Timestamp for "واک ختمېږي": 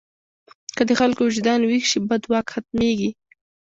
2.31-3.09